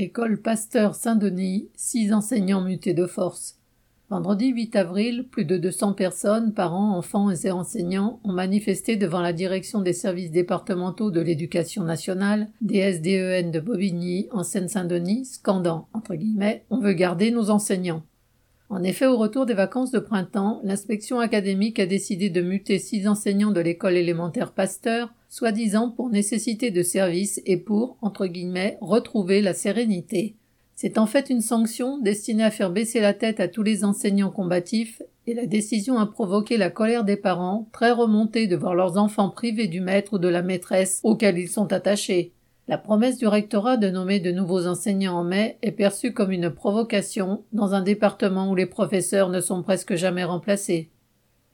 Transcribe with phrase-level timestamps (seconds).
[0.00, 3.58] École Pasteur Saint-Denis, six enseignants mutés de force.
[4.10, 9.32] Vendredi 8 avril, plus de 200 personnes, parents, enfants et enseignants, ont manifesté devant la
[9.32, 16.64] direction des services départementaux de l'éducation nationale, DSDEN de Bobigny, en Seine-Saint-Denis, scandant, entre guillemets,
[16.70, 18.04] on veut garder nos enseignants.
[18.70, 23.08] En effet, au retour des vacances de printemps, l'inspection académique a décidé de muter six
[23.08, 29.40] enseignants de l'école élémentaire Pasteur, soi-disant pour nécessité de service et pour, entre guillemets, retrouver
[29.40, 30.34] la sérénité.
[30.74, 34.30] C'est en fait une sanction destinée à faire baisser la tête à tous les enseignants
[34.30, 38.98] combatifs, et la décision a provoqué la colère des parents, très remontés de voir leurs
[38.98, 42.32] enfants privés du maître ou de la maîtresse auxquels ils sont attachés.
[42.68, 46.50] La promesse du rectorat de nommer de nouveaux enseignants en mai est perçue comme une
[46.50, 50.90] provocation dans un département où les professeurs ne sont presque jamais remplacés.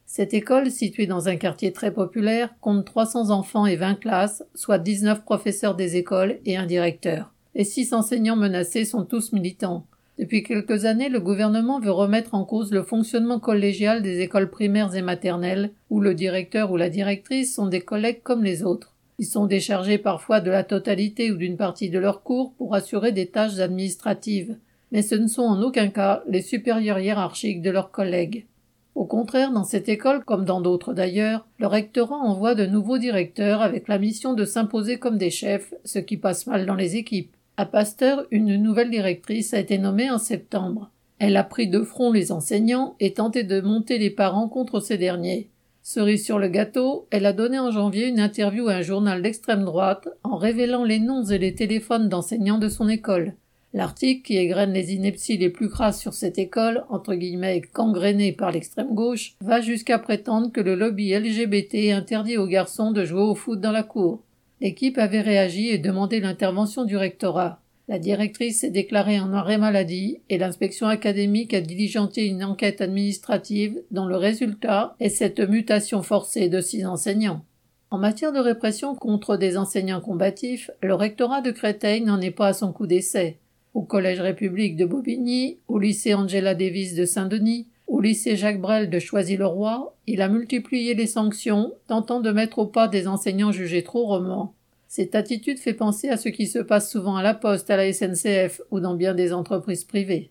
[0.06, 4.78] Cette école, située dans un quartier très populaire, compte 300 enfants et 20 classes, soit
[4.78, 7.33] 19 professeurs des écoles et un directeur.
[7.55, 9.86] Les six enseignants menacés sont tous militants.
[10.19, 14.96] Depuis quelques années, le gouvernement veut remettre en cause le fonctionnement collégial des écoles primaires
[14.96, 18.94] et maternelles, où le directeur ou la directrice sont des collègues comme les autres.
[19.19, 23.12] Ils sont déchargés parfois de la totalité ou d'une partie de leurs cours pour assurer
[23.12, 24.57] des tâches administratives,
[24.91, 28.47] mais ce ne sont en aucun cas les supérieurs hiérarchiques de leurs collègues.
[28.95, 33.61] Au contraire, dans cette école, comme dans d'autres d'ailleurs, le rectorat envoie de nouveaux directeurs
[33.61, 37.35] avec la mission de s'imposer comme des chefs, ce qui passe mal dans les équipes.
[37.57, 40.91] À Pasteur, une nouvelle directrice a été nommée en septembre.
[41.19, 44.98] Elle a pris de front les enseignants et tenté de monter les parents contre ces
[44.98, 45.48] derniers.
[45.86, 49.66] Cerise sur le gâteau, elle a donné en janvier une interview à un journal d'extrême
[49.66, 53.34] droite en révélant les noms et les téléphones d'enseignants de son école.
[53.74, 58.50] L'article, qui égrène les inepties les plus crasses sur cette école, entre guillemets gangrénée par
[58.50, 63.34] l'extrême gauche, va jusqu'à prétendre que le lobby LGBT interdit aux garçons de jouer au
[63.34, 64.22] foot dans la cour.
[64.62, 67.60] L'équipe avait réagi et demandé l'intervention du rectorat.
[67.86, 73.82] La directrice s'est déclarée en arrêt maladie et l'inspection académique a diligenté une enquête administrative
[73.90, 77.44] dont le résultat est cette mutation forcée de six enseignants.
[77.90, 82.48] En matière de répression contre des enseignants combatifs, le rectorat de Créteil n'en est pas
[82.48, 83.39] à son coup d'essai.
[83.74, 88.89] Au Collège République de Bobigny, au lycée Angela Davis de Saint-Denis, au lycée Jacques Brel
[88.89, 93.83] de Choisy-le-Roi, il a multiplié les sanctions, tentant de mettre au pas des enseignants jugés
[93.83, 94.55] trop romans.
[94.96, 97.92] Cette attitude fait penser à ce qui se passe souvent à la Poste, à la
[97.92, 100.30] SNCF ou dans bien des entreprises privées.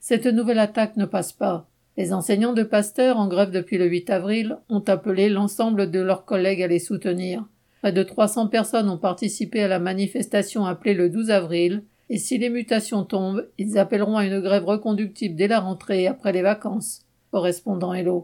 [0.00, 1.66] Cette nouvelle attaque ne passe pas.
[1.96, 6.26] Les enseignants de Pasteur, en grève depuis le 8 avril, ont appelé l'ensemble de leurs
[6.26, 7.46] collègues à les soutenir.
[7.80, 12.36] Près de 300 personnes ont participé à la manifestation appelée le 12 avril, et si
[12.36, 17.06] les mutations tombent, ils appelleront à une grève reconductible dès la rentrée après les vacances.
[17.30, 18.20] Correspondant Hello.